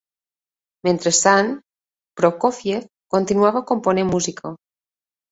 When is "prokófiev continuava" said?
2.21-3.61